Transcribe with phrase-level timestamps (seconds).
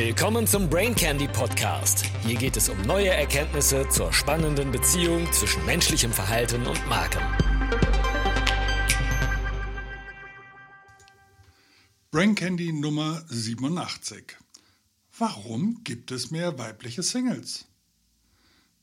[0.00, 2.04] Willkommen zum Brain Candy Podcast.
[2.24, 7.20] Hier geht es um neue Erkenntnisse zur spannenden Beziehung zwischen menschlichem Verhalten und Marken.
[12.12, 14.36] Brain Candy Nummer 87.
[15.18, 17.66] Warum gibt es mehr weibliche Singles?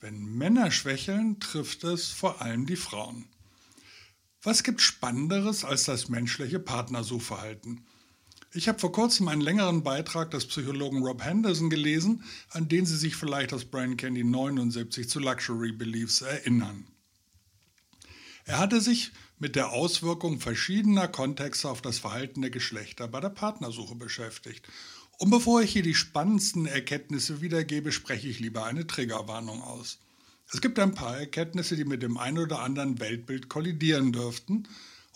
[0.01, 3.25] Wenn Männer schwächeln, trifft es vor allem die Frauen.
[4.43, 7.85] Was gibt Spannenderes als das menschliche Partnersuchverhalten?
[8.55, 12.95] Ich habe vor kurzem einen längeren Beitrag des Psychologen Rob Henderson gelesen, an den Sie
[12.95, 16.87] sich vielleicht aus Brian Candy 79 zu Luxury Beliefs erinnern.
[18.45, 23.27] Er hatte sich mit der Auswirkung verschiedener Kontexte auf das Verhalten der Geschlechter bei der
[23.27, 24.65] Partnersuche beschäftigt.
[25.17, 29.99] Und bevor ich hier die spannendsten Erkenntnisse wiedergebe, spreche ich lieber eine Triggerwarnung aus.
[30.49, 34.65] Es gibt ein paar Erkenntnisse, die mit dem ein oder anderen Weltbild kollidieren dürften.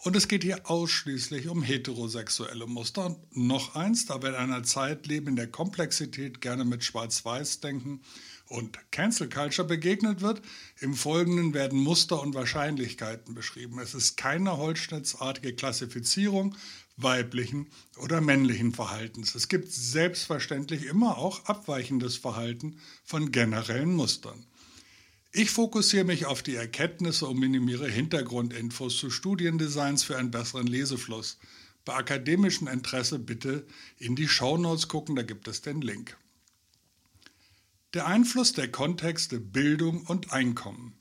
[0.01, 3.07] Und es geht hier ausschließlich um heterosexuelle Muster.
[3.07, 7.59] Und noch eins, da wir in einer Zeit leben, in der Komplexität gerne mit Schwarz-Weiß
[7.59, 8.01] denken
[8.47, 10.41] und Cancel Culture begegnet wird,
[10.79, 13.77] im Folgenden werden Muster und Wahrscheinlichkeiten beschrieben.
[13.79, 16.55] Es ist keine holzschnittsartige Klassifizierung
[16.95, 19.35] weiblichen oder männlichen Verhaltens.
[19.35, 24.45] Es gibt selbstverständlich immer auch abweichendes Verhalten von generellen Mustern.
[25.31, 31.37] Ich fokussiere mich auf die Erkenntnisse und minimiere Hintergrundinfos zu Studiendesigns für einen besseren Lesefluss.
[31.85, 33.65] Bei akademischem Interesse bitte
[33.97, 36.17] in die Shownotes gucken, da gibt es den Link.
[37.93, 40.93] Der Einfluss der Kontexte Bildung und Einkommen.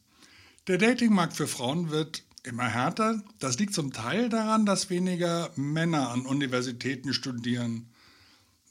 [0.66, 3.22] Der Datingmarkt für Frauen wird immer härter.
[3.38, 7.88] Das liegt zum Teil daran, dass weniger Männer an Universitäten studieren.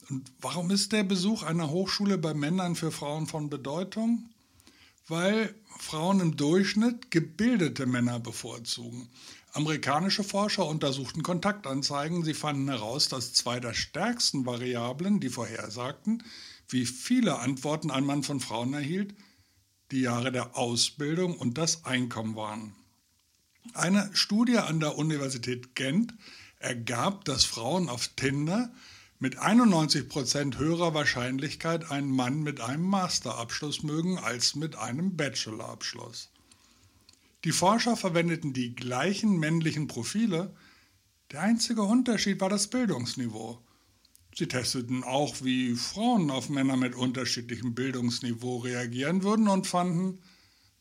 [0.08, 4.30] Und warum ist der Besuch einer Hochschule bei Männern für Frauen von Bedeutung?
[5.08, 9.08] Weil Frauen im Durchschnitt gebildete Männer bevorzugen.
[9.52, 12.22] Amerikanische Forscher untersuchten Kontaktanzeigen.
[12.22, 16.22] Sie fanden heraus, dass zwei der stärksten Variablen, die vorhersagten,
[16.68, 19.14] wie viele Antworten ein Mann von Frauen erhielt,
[19.90, 22.74] die Jahre der Ausbildung und das Einkommen waren.
[23.72, 26.14] Eine Studie an der Universität Gent
[26.58, 28.72] ergab, dass Frauen auf Tinder
[29.20, 36.30] mit 91% höherer Wahrscheinlichkeit einen Mann mit einem Masterabschluss mögen als mit einem Bachelorabschluss.
[37.44, 40.54] Die Forscher verwendeten die gleichen männlichen Profile,
[41.30, 43.60] der einzige Unterschied war das Bildungsniveau.
[44.34, 50.20] Sie testeten auch, wie Frauen auf Männer mit unterschiedlichem Bildungsniveau reagieren würden und fanden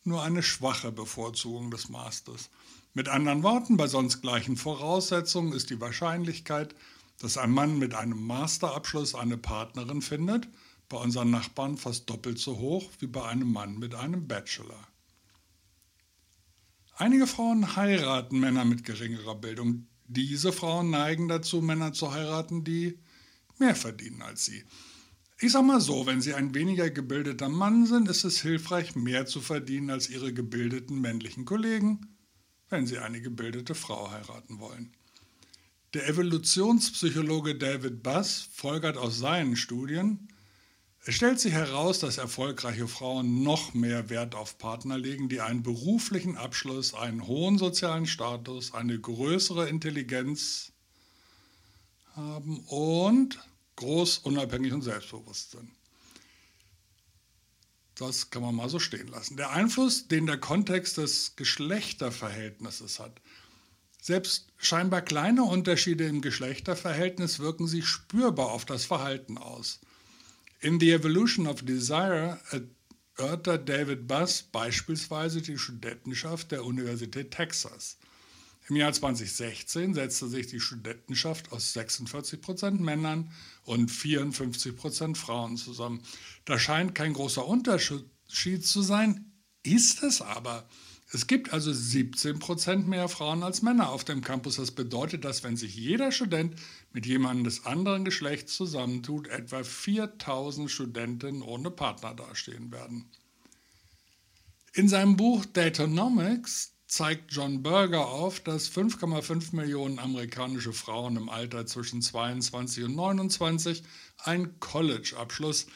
[0.04, 2.50] nur eine schwache Bevorzugung des Masters.
[2.94, 6.76] Mit anderen Worten, bei sonst gleichen Voraussetzungen ist die Wahrscheinlichkeit,
[7.20, 10.48] dass ein Mann mit einem Masterabschluss eine Partnerin findet,
[10.90, 14.88] bei unseren Nachbarn fast doppelt so hoch wie bei einem Mann mit einem Bachelor.
[16.96, 19.88] Einige Frauen heiraten Männer mit geringerer Bildung.
[20.08, 22.98] Diese Frauen neigen dazu, Männer zu heiraten, die
[23.60, 24.64] mehr verdienen als sie.
[25.40, 29.28] Ich sag mal so, wenn sie ein weniger gebildeter Mann sind, ist es hilfreich, mehr
[29.28, 32.18] zu verdienen als ihre gebildeten männlichen Kollegen,
[32.70, 34.97] wenn sie eine gebildete Frau heiraten wollen.
[35.94, 40.28] Der Evolutionspsychologe David Buss folgert aus seinen Studien,
[41.06, 45.64] es stellt sich heraus, dass erfolgreiche Frauen noch mehr Wert auf Partner legen, die einen
[45.64, 50.74] beruflichen Abschluss, einen hohen sozialen Status, eine größere Intelligenz
[52.14, 53.40] haben und
[53.78, 55.72] groß, unabhängig und selbstbewusst sind.
[57.96, 59.38] Das kann man mal so stehen lassen.
[59.38, 63.22] Der Einfluss, den der Kontext des Geschlechterverhältnisses hat,
[64.08, 69.82] selbst scheinbar kleine Unterschiede im Geschlechterverhältnis wirken sich spürbar auf das Verhalten aus.
[70.62, 72.40] In The Evolution of Desire
[73.18, 77.98] erörtert David Buss beispielsweise die Studentenschaft der Universität Texas.
[78.70, 83.30] Im Jahr 2016 setzte sich die Studentenschaft aus 46% Männern
[83.66, 86.02] und 54% Frauen zusammen.
[86.46, 90.66] Da scheint kein großer Unterschied zu sein, ist es aber.
[91.10, 94.58] Es gibt also 17 Prozent mehr Frauen als Männer auf dem Campus.
[94.58, 96.56] Das bedeutet, dass wenn sich jeder Student
[96.92, 103.06] mit jemandem des anderen Geschlechts zusammentut, etwa 4000 Studenten ohne Partner dastehen werden.
[104.74, 111.66] In seinem Buch Datonomics zeigt John Berger auf, dass 5,5 Millionen amerikanische Frauen im Alter
[111.66, 113.82] zwischen 22 und 29
[114.20, 115.68] einen College-Abschluss,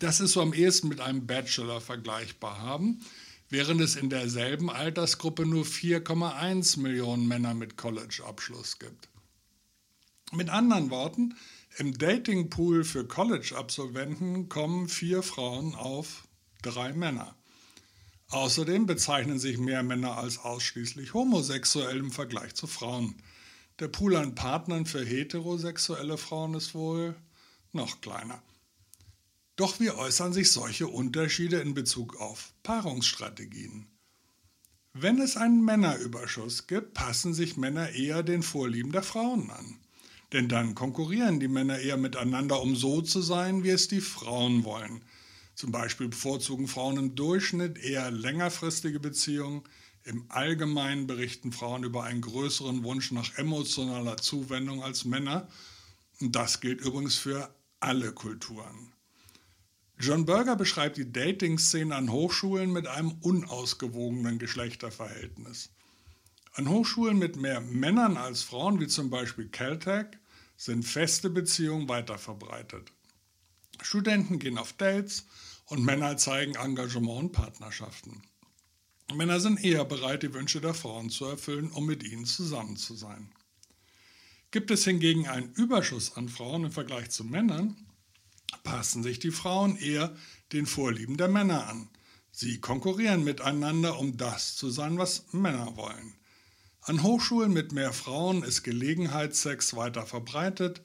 [0.00, 3.00] das ist so am ehesten mit einem Bachelor vergleichbar haben
[3.50, 9.08] während es in derselben Altersgruppe nur 4,1 Millionen Männer mit College-Abschluss gibt.
[10.32, 11.34] Mit anderen Worten,
[11.78, 16.28] im Datingpool für College-Absolventen kommen vier Frauen auf
[16.62, 17.34] drei Männer.
[18.30, 23.14] Außerdem bezeichnen sich mehr Männer als ausschließlich homosexuell im Vergleich zu Frauen.
[23.78, 27.14] Der Pool an Partnern für heterosexuelle Frauen ist wohl
[27.72, 28.42] noch kleiner.
[29.58, 33.88] Doch wie äußern sich solche Unterschiede in Bezug auf Paarungsstrategien?
[34.92, 39.80] Wenn es einen Männerüberschuss gibt, passen sich Männer eher den Vorlieben der Frauen an.
[40.32, 44.62] Denn dann konkurrieren die Männer eher miteinander, um so zu sein, wie es die Frauen
[44.62, 45.02] wollen.
[45.56, 49.64] Zum Beispiel bevorzugen Frauen im Durchschnitt eher längerfristige Beziehungen.
[50.04, 55.48] Im Allgemeinen berichten Frauen über einen größeren Wunsch nach emotionaler Zuwendung als Männer.
[56.20, 58.92] Und das gilt übrigens für alle Kulturen.
[60.00, 65.70] John Berger beschreibt die Dating-Szene an Hochschulen mit einem unausgewogenen Geschlechterverhältnis.
[66.52, 70.06] An Hochschulen mit mehr Männern als Frauen, wie zum Beispiel Caltech,
[70.56, 72.92] sind feste Beziehungen weiter verbreitet.
[73.82, 75.26] Studenten gehen auf Dates
[75.66, 78.22] und Männer zeigen Engagement und Partnerschaften.
[79.12, 82.94] Männer sind eher bereit, die Wünsche der Frauen zu erfüllen, um mit ihnen zusammen zu
[82.94, 83.32] sein.
[84.52, 87.87] Gibt es hingegen einen Überschuss an Frauen im Vergleich zu Männern,
[88.62, 90.14] passen sich die Frauen eher
[90.52, 91.88] den Vorlieben der Männer an.
[92.30, 96.14] Sie konkurrieren miteinander, um das zu sein, was Männer wollen.
[96.82, 100.80] An Hochschulen mit mehr Frauen ist Gelegenheitssex weiter verbreitet,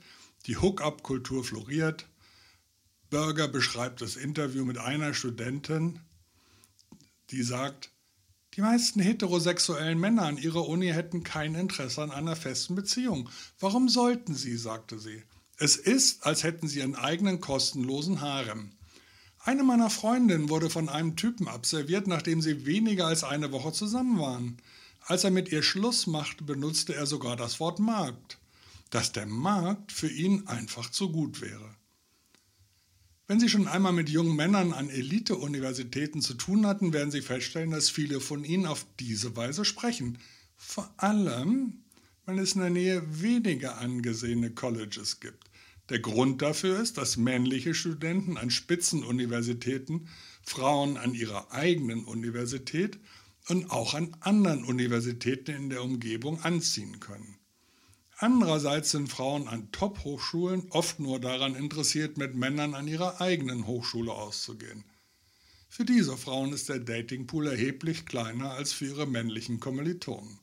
[0.47, 2.07] die Hook-up-Kultur floriert.
[3.09, 5.99] Berger beschreibt das Interview mit einer Studentin,
[7.29, 7.91] die sagt,
[8.55, 13.29] die meisten heterosexuellen Männer an ihrer Uni hätten kein Interesse an einer festen Beziehung.
[13.59, 15.23] Warum sollten sie, sagte sie.
[15.57, 18.71] Es ist, als hätten sie ihren eigenen kostenlosen Harem.
[19.39, 24.19] Eine meiner Freundinnen wurde von einem Typen abserviert, nachdem sie weniger als eine Woche zusammen
[24.19, 24.57] waren.
[25.01, 28.39] Als er mit ihr Schluss machte, benutzte er sogar das Wort Markt,
[28.89, 31.75] dass der Markt für ihn einfach zu gut wäre.
[33.27, 37.71] Wenn Sie schon einmal mit jungen Männern an Elite-Universitäten zu tun hatten, werden Sie feststellen,
[37.71, 40.19] dass viele von ihnen auf diese Weise sprechen.
[40.55, 41.82] Vor allem,
[42.25, 45.49] weil es in der Nähe weniger angesehene Colleges gibt.
[45.89, 50.07] Der Grund dafür ist, dass männliche Studenten an Spitzenuniversitäten
[50.41, 52.99] Frauen an ihrer eigenen Universität
[53.49, 57.37] und auch an anderen Universitäten in der Umgebung anziehen können.
[58.17, 64.13] Andererseits sind Frauen an Top-Hochschulen oft nur daran interessiert, mit Männern an ihrer eigenen Hochschule
[64.13, 64.85] auszugehen.
[65.67, 70.39] Für diese Frauen ist der Datingpool erheblich kleiner als für ihre männlichen Kommilitonen.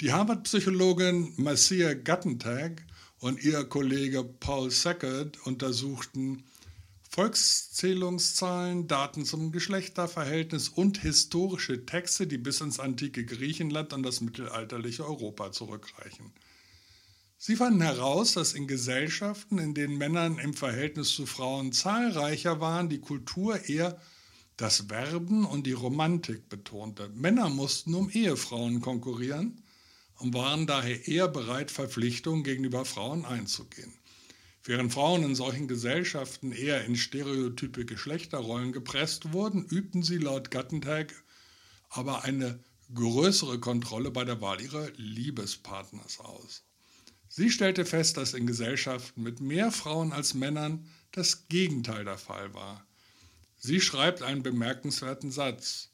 [0.00, 2.84] Die Harvard-Psychologin Marcia Gattentag
[3.18, 6.44] und ihr Kollege Paul Sackett untersuchten
[7.10, 15.04] Volkszählungszahlen, Daten zum Geschlechterverhältnis und historische Texte, die bis ins antike Griechenland und das mittelalterliche
[15.04, 16.32] Europa zurückreichen.
[17.36, 22.88] Sie fanden heraus, dass in Gesellschaften, in denen Männern im Verhältnis zu Frauen zahlreicher waren,
[22.88, 24.00] die Kultur eher
[24.56, 27.08] das Werben und die Romantik betonte.
[27.16, 29.60] Männer mussten um Ehefrauen konkurrieren
[30.18, 33.92] und waren daher eher bereit, Verpflichtungen gegenüber Frauen einzugehen.
[34.64, 41.14] Während Frauen in solchen Gesellschaften eher in stereotype Geschlechterrollen gepresst wurden, übten sie laut Gattentag
[41.90, 42.62] aber eine
[42.94, 46.64] größere Kontrolle bei der Wahl ihrer Liebespartners aus.
[47.28, 52.54] Sie stellte fest, dass in Gesellschaften mit mehr Frauen als Männern das Gegenteil der Fall
[52.54, 52.86] war.
[53.56, 55.90] Sie schreibt einen bemerkenswerten Satz.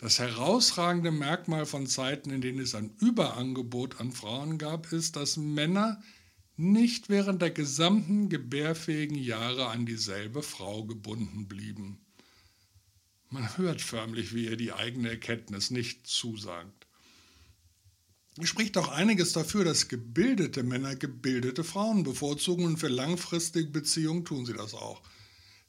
[0.00, 5.36] Das herausragende Merkmal von Zeiten, in denen es ein Überangebot an Frauen gab, ist, dass
[5.36, 6.02] Männer
[6.56, 11.98] nicht während der gesamten gebärfähigen Jahre an dieselbe Frau gebunden blieben.
[13.28, 16.86] Man hört förmlich, wie ihr die eigene Erkenntnis nicht zusagt.
[18.38, 24.24] Es spricht auch einiges dafür, dass gebildete Männer gebildete Frauen bevorzugen und für langfristige Beziehungen
[24.24, 25.02] tun sie das auch.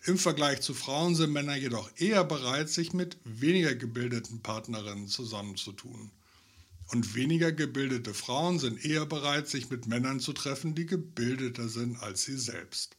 [0.04, 6.10] Im Vergleich zu Frauen sind Männer jedoch eher bereit, sich mit weniger gebildeten Partnerinnen zusammenzutun.
[6.88, 12.02] Und weniger gebildete Frauen sind eher bereit, sich mit Männern zu treffen, die gebildeter sind
[12.02, 12.98] als sie selbst.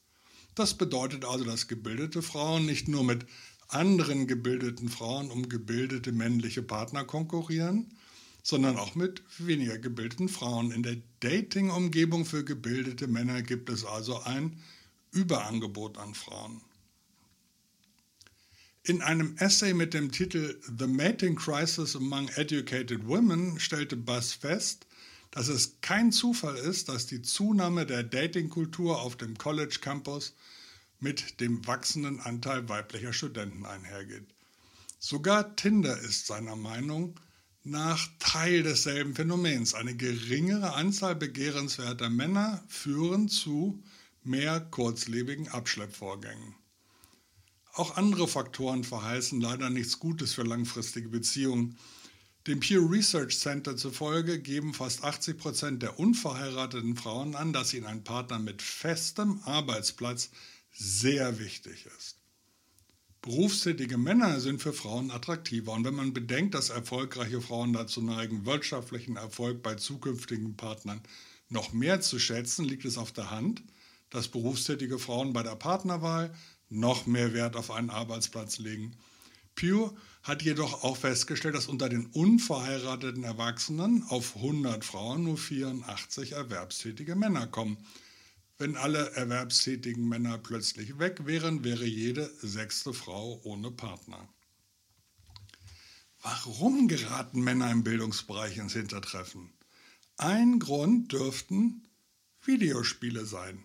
[0.54, 3.26] Das bedeutet also, dass gebildete Frauen nicht nur mit
[3.66, 7.92] anderen gebildeten Frauen um gebildete männliche Partner konkurrieren,
[8.44, 10.71] sondern auch mit weniger gebildeten Frauen.
[10.71, 14.61] In der Dating-Umgebung für gebildete Männer gibt es also ein
[15.11, 16.61] Überangebot an Frauen.
[18.84, 24.88] In einem Essay mit dem Titel The Mating Crisis Among Educated Women stellte Bass fest,
[25.30, 30.34] dass es kein Zufall ist, dass die Zunahme der Datingkultur auf dem College Campus
[30.98, 34.26] mit dem wachsenden Anteil weiblicher Studenten einhergeht.
[34.98, 37.14] Sogar Tinder ist seiner Meinung
[37.62, 39.74] nach Teil desselben Phänomens.
[39.74, 43.80] Eine geringere Anzahl begehrenswerter Männer führen zu
[44.24, 46.56] mehr kurzlebigen Abschleppvorgängen.
[47.73, 51.79] Auch andere Faktoren verheißen leider nichts Gutes für langfristige Beziehungen.
[52.47, 57.87] Dem Pew Research Center zufolge geben fast 80 Prozent der unverheirateten Frauen an, dass ihnen
[57.87, 60.31] ein Partner mit festem Arbeitsplatz
[60.71, 62.19] sehr wichtig ist.
[63.23, 68.45] Berufstätige Männer sind für Frauen attraktiver und wenn man bedenkt, dass erfolgreiche Frauen dazu neigen,
[68.45, 71.00] wirtschaftlichen Erfolg bei zukünftigen Partnern
[71.49, 73.62] noch mehr zu schätzen, liegt es auf der Hand,
[74.11, 76.35] dass berufstätige Frauen bei der Partnerwahl
[76.73, 78.97] noch mehr Wert auf einen Arbeitsplatz legen.
[79.55, 79.91] Pew
[80.23, 87.14] hat jedoch auch festgestellt, dass unter den unverheirateten Erwachsenen auf 100 Frauen nur 84 erwerbstätige
[87.17, 87.76] Männer kommen.
[88.59, 94.29] Wenn alle erwerbstätigen Männer plötzlich weg wären, wäre jede sechste Frau ohne Partner.
[96.23, 99.50] Warum geraten Männer im Bildungsbereich ins Hintertreffen?
[100.17, 101.88] Ein Grund dürften
[102.45, 103.64] Videospiele sein.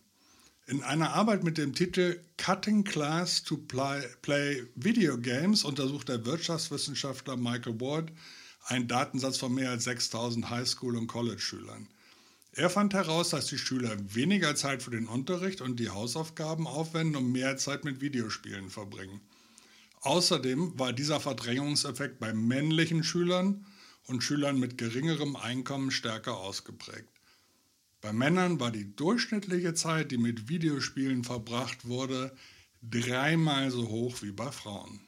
[0.70, 6.26] In einer Arbeit mit dem Titel Cutting Class to Play, Play Video Games untersucht der
[6.26, 8.12] Wirtschaftswissenschaftler Michael Ward
[8.66, 11.88] einen Datensatz von mehr als 6000 Highschool- und College-Schülern.
[12.52, 17.16] Er fand heraus, dass die Schüler weniger Zeit für den Unterricht und die Hausaufgaben aufwenden
[17.16, 19.22] und mehr Zeit mit Videospielen verbringen.
[20.02, 23.66] Außerdem war dieser Verdrängungseffekt bei männlichen Schülern
[24.08, 27.17] und Schülern mit geringerem Einkommen stärker ausgeprägt.
[28.02, 32.36] Bei Männern war die durchschnittliche Zeit, die mit Videospielen verbracht wurde,
[32.82, 35.00] dreimal so hoch wie bei Frauen.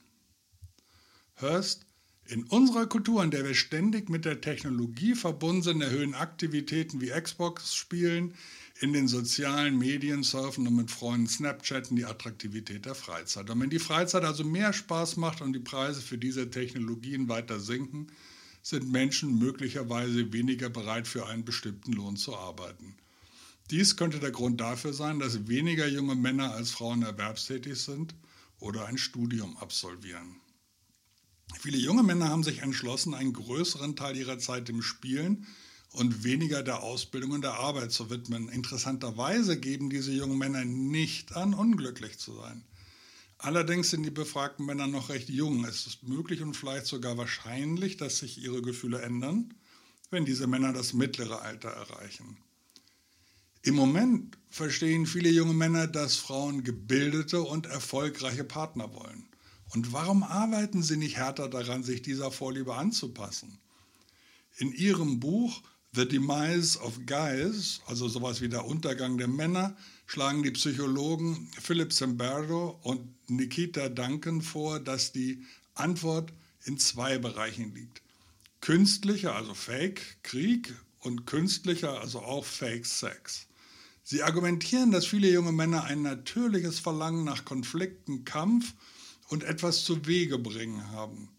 [1.35, 1.85] Hörst
[2.25, 7.09] in unserer Kultur, in der wir ständig mit der Technologie verbunden sind, erhöhen Aktivitäten wie
[7.09, 8.35] Xbox-Spielen,
[8.81, 13.49] in den sozialen Medien surfen und mit Freunden Snapchatten die Attraktivität der Freizeit.
[13.49, 17.59] Und wenn die Freizeit also mehr Spaß macht und die Preise für diese Technologien weiter
[17.59, 18.07] sinken,
[18.61, 22.95] sind Menschen möglicherweise weniger bereit, für einen bestimmten Lohn zu arbeiten.
[23.71, 28.15] Dies könnte der Grund dafür sein, dass weniger junge Männer als Frauen erwerbstätig sind
[28.59, 30.35] oder ein Studium absolvieren.
[31.59, 35.47] Viele junge Männer haben sich entschlossen, einen größeren Teil ihrer Zeit dem Spielen
[35.91, 38.49] und weniger der Ausbildung und der Arbeit zu widmen.
[38.49, 42.63] Interessanterweise geben diese jungen Männer nicht an, unglücklich zu sein.
[43.41, 45.63] Allerdings sind die befragten Männer noch recht jung.
[45.63, 49.53] Es ist möglich und vielleicht sogar wahrscheinlich, dass sich ihre Gefühle ändern,
[50.11, 52.37] wenn diese Männer das mittlere Alter erreichen.
[53.61, 59.29] Im Moment verstehen viele junge Männer, dass Frauen gebildete und erfolgreiche Partner wollen.
[59.69, 63.57] Und warum arbeiten Sie nicht härter daran, sich dieser Vorliebe anzupassen?
[64.57, 65.61] In Ihrem Buch
[65.93, 69.77] The Demise of Guys, also sowas wie der Untergang der Männer,
[70.09, 77.75] schlagen die Psychologen Philip Zimbardo und Nikita Duncan vor, dass die Antwort in zwei Bereichen
[77.75, 78.01] liegt.
[78.59, 83.45] Künstlicher, also Fake Krieg und künstlicher, also auch Fake Sex.
[84.03, 88.73] Sie argumentieren, dass viele junge Männer ein natürliches Verlangen nach Konflikten, Kampf
[89.27, 91.29] und etwas zu Wege bringen haben.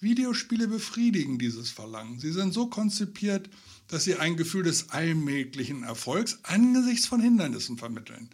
[0.00, 2.18] Videospiele befriedigen dieses Verlangen.
[2.18, 3.48] Sie sind so konzipiert,
[3.88, 8.28] dass sie ein Gefühl des allmählichen Erfolgs angesichts von Hindernissen vermitteln.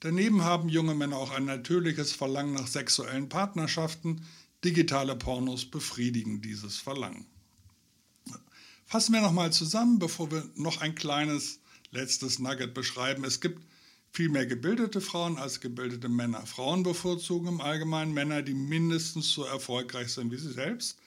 [0.00, 4.22] Daneben haben junge Männer auch ein natürliches Verlangen nach sexuellen Partnerschaften.
[4.64, 7.26] Digitale Pornos befriedigen dieses Verlangen.
[8.84, 13.24] Fassen wir nochmal zusammen, bevor wir noch ein kleines letztes Nugget beschreiben.
[13.24, 13.60] Es gibt
[14.16, 16.46] viel mehr gebildete Frauen als gebildete Männer.
[16.46, 20.98] Frauen bevorzugen im Allgemeinen Männer, die mindestens so erfolgreich sind wie sie selbst.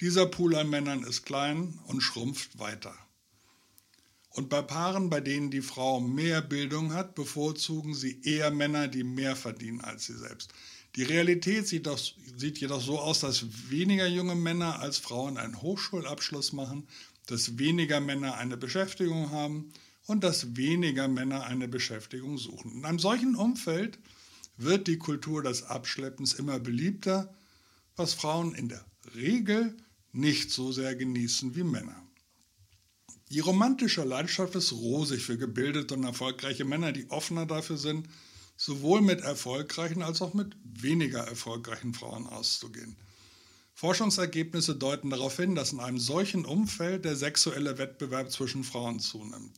[0.00, 2.94] Dieser Pool an Männern ist klein und schrumpft weiter.
[4.28, 9.04] Und bei Paaren, bei denen die Frau mehr Bildung hat, bevorzugen sie eher Männer, die
[9.04, 10.52] mehr verdienen als sie selbst.
[10.96, 11.98] Die Realität sieht, doch,
[12.36, 16.86] sieht jedoch so aus, dass weniger junge Männer als Frauen einen Hochschulabschluss machen,
[17.26, 19.72] dass weniger Männer eine Beschäftigung haben
[20.10, 22.72] und dass weniger Männer eine Beschäftigung suchen.
[22.72, 24.00] In einem solchen Umfeld
[24.56, 27.32] wird die Kultur des Abschleppens immer beliebter,
[27.94, 29.76] was Frauen in der Regel
[30.10, 32.02] nicht so sehr genießen wie Männer.
[33.30, 38.08] Die romantische Landschaft ist rosig für gebildete und erfolgreiche Männer, die offener dafür sind,
[38.56, 42.96] sowohl mit erfolgreichen als auch mit weniger erfolgreichen Frauen auszugehen.
[43.74, 49.56] Forschungsergebnisse deuten darauf hin, dass in einem solchen Umfeld der sexuelle Wettbewerb zwischen Frauen zunimmt.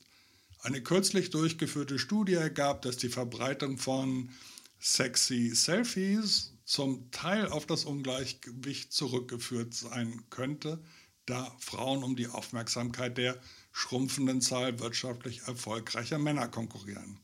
[0.62, 4.30] Eine kürzlich durchgeführte Studie ergab, dass die Verbreitung von
[4.78, 10.80] sexy Selfies zum Teil auf das Ungleichgewicht zurückgeführt sein könnte,
[11.26, 13.40] da Frauen um die Aufmerksamkeit der
[13.72, 17.18] schrumpfenden Zahl wirtschaftlich erfolgreicher Männer konkurrieren.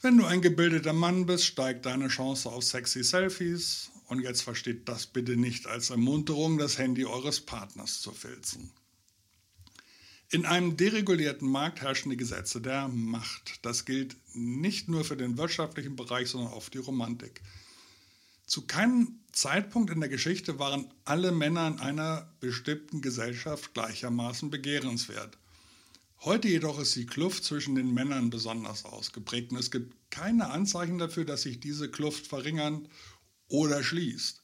[0.00, 4.88] Wenn du ein gebildeter Mann bist, steigt deine Chance auf sexy Selfies und jetzt versteht
[4.88, 8.72] das bitte nicht als Ermunterung, das Handy eures Partners zu filzen.
[10.28, 13.64] In einem deregulierten Markt herrschen die Gesetze der Macht.
[13.64, 17.42] Das gilt nicht nur für den wirtschaftlichen Bereich, sondern auch für die Romantik.
[18.44, 25.38] Zu keinem Zeitpunkt in der Geschichte waren alle Männer in einer bestimmten Gesellschaft gleichermaßen begehrenswert.
[26.22, 30.98] Heute jedoch ist die Kluft zwischen den Männern besonders ausgeprägt und es gibt keine Anzeichen
[30.98, 32.88] dafür, dass sich diese Kluft verringern
[33.48, 34.42] oder schließt.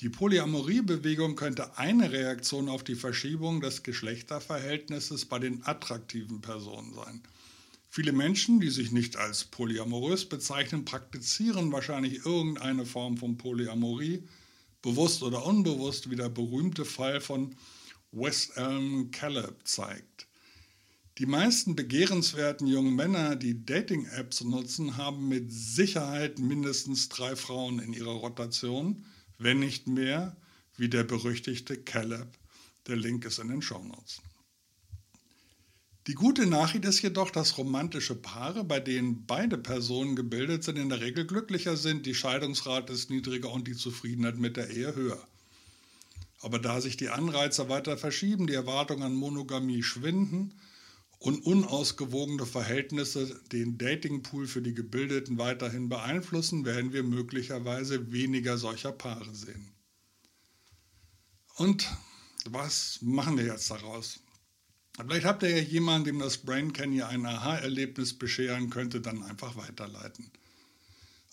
[0.00, 7.22] Die Polyamoriebewegung könnte eine Reaktion auf die Verschiebung des Geschlechterverhältnisses bei den attraktiven Personen sein.
[7.88, 14.22] Viele Menschen, die sich nicht als polyamorös bezeichnen, praktizieren wahrscheinlich irgendeine Form von Polyamorie,
[14.82, 17.56] bewusst oder unbewusst, wie der berühmte Fall von
[18.12, 20.28] West Elm Caleb zeigt.
[21.16, 27.94] Die meisten begehrenswerten jungen Männer, die Dating-Apps nutzen, haben mit Sicherheit mindestens drei Frauen in
[27.94, 29.06] ihrer Rotation,
[29.38, 30.36] wenn nicht mehr,
[30.76, 32.28] wie der berüchtigte Caleb.
[32.86, 34.20] Der Link ist in den Shownotes.
[36.06, 40.88] Die gute Nachricht ist jedoch, dass romantische Paare, bei denen beide Personen gebildet sind, in
[40.88, 45.26] der Regel glücklicher sind, die Scheidungsrate ist niedriger und die Zufriedenheit mit der Ehe höher.
[46.42, 50.54] Aber da sich die Anreize weiter verschieben, die Erwartungen an Monogamie schwinden
[51.18, 58.92] und unausgewogene Verhältnisse den Datingpool für die Gebildeten weiterhin beeinflussen, werden wir möglicherweise weniger solcher
[58.92, 59.72] Paare sehen.
[61.56, 61.88] Und
[62.44, 64.20] was machen wir jetzt daraus?
[64.98, 69.56] Vielleicht habt ihr ja jemanden, dem das Brain Canyon ein Aha-Erlebnis bescheren könnte, dann einfach
[69.56, 70.30] weiterleiten.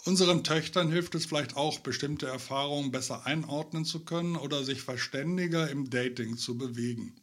[0.06, 5.70] Unseren Töchtern hilft es vielleicht auch, bestimmte Erfahrungen besser einordnen zu können oder sich verständiger
[5.70, 7.16] im Dating zu bewegen.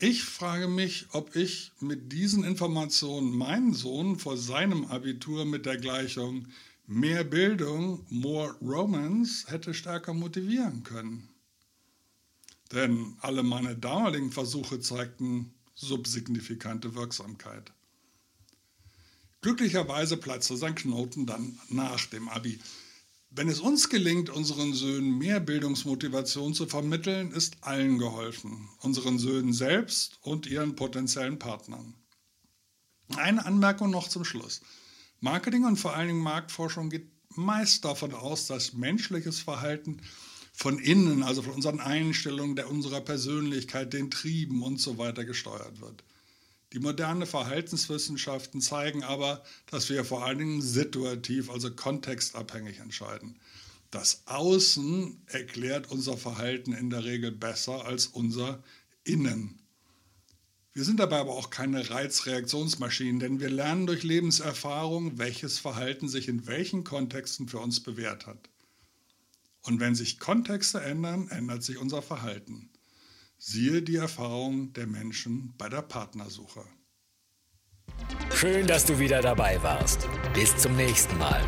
[0.00, 5.76] Ich frage mich, ob ich mit diesen Informationen meinen Sohn vor seinem Abitur mit der
[5.76, 6.46] Gleichung
[6.86, 11.28] mehr Bildung, more romance hätte stärker motivieren können.
[12.70, 17.72] Denn alle meine damaligen Versuche zeigten subsignifikante Wirksamkeit.
[19.40, 22.60] Glücklicherweise platzte sein Knoten dann nach dem Abi.
[23.30, 29.52] Wenn es uns gelingt, unseren Söhnen mehr Bildungsmotivation zu vermitteln, ist allen geholfen, unseren Söhnen
[29.52, 31.94] selbst und ihren potenziellen Partnern.
[33.16, 34.62] Eine Anmerkung noch zum Schluss.
[35.20, 40.00] Marketing und vor allen Dingen Marktforschung geht meist davon aus, dass menschliches Verhalten
[40.52, 45.80] von innen, also von unseren Einstellungen, der unserer Persönlichkeit, den Trieben und so weiter gesteuert
[45.80, 46.02] wird.
[46.72, 53.38] Die moderne Verhaltenswissenschaften zeigen aber, dass wir vor allen Dingen situativ, also kontextabhängig entscheiden.
[53.90, 58.62] Das Außen erklärt unser Verhalten in der Regel besser als unser
[59.04, 59.58] Innen.
[60.74, 66.28] Wir sind dabei aber auch keine Reizreaktionsmaschinen, denn wir lernen durch Lebenserfahrung, welches Verhalten sich
[66.28, 68.50] in welchen Kontexten für uns bewährt hat.
[69.62, 72.70] Und wenn sich Kontexte ändern, ändert sich unser Verhalten.
[73.40, 76.64] Siehe die Erfahrung der Menschen bei der Partnersuche.
[78.34, 80.08] Schön, dass du wieder dabei warst.
[80.34, 81.40] Bis zum nächsten Mal.